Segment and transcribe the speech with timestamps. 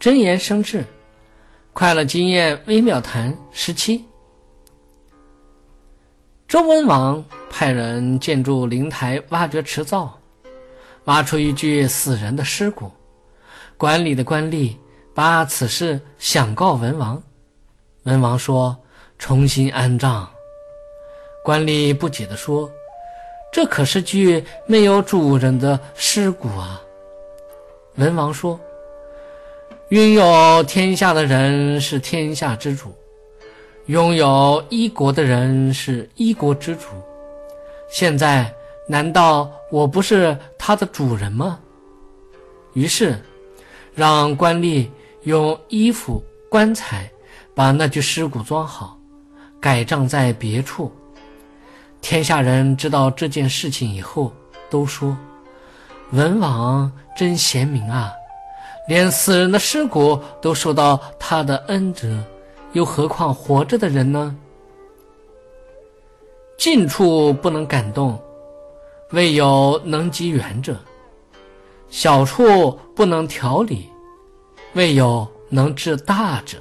[0.00, 0.82] 真言生智，
[1.74, 4.02] 快乐经验微妙谈十七。
[6.48, 10.18] 周文王派人建筑灵台，挖掘池灶，
[11.04, 12.90] 挖出一具死人的尸骨。
[13.76, 14.74] 管理的官吏
[15.14, 17.22] 把此事想告文王，
[18.04, 18.74] 文王说
[19.20, 20.26] ：“重新安葬。”
[21.44, 22.70] 官吏不解地说
[23.52, 26.80] ：“这可是具没有主人的尸骨啊！”
[27.96, 28.58] 文王说。
[29.90, 32.94] 拥有天下的人是天下之主，
[33.86, 36.86] 拥有一国的人是一国之主。
[37.90, 38.48] 现在
[38.86, 41.58] 难道我不是他的主人吗？
[42.72, 43.20] 于是，
[43.92, 44.86] 让官吏
[45.24, 47.10] 用衣服、棺材
[47.52, 48.96] 把那具尸骨装好，
[49.60, 50.92] 改葬在别处。
[52.00, 54.32] 天下人知道这件事情以后，
[54.70, 55.18] 都说
[56.12, 58.12] ：“文王真贤明啊！”
[58.88, 62.08] 连死人的尸骨都受到他的恩泽，
[62.72, 64.36] 又何况活着的人呢？
[66.58, 68.20] 近处不能感动，
[69.12, 70.74] 未有能及远者；
[71.88, 73.88] 小处不能调理，
[74.74, 76.58] 未有能治大者。